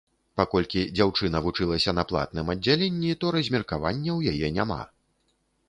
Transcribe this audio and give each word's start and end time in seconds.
Паколькі 0.39 0.81
дзяўчына 0.95 1.41
вучылася 1.47 1.93
на 1.99 2.03
платным 2.13 2.49
аддзяленні, 2.55 3.11
то 3.21 3.25
размеркавання 3.39 4.11
ў 4.19 4.35
яе 4.35 4.47
няма. 4.59 4.83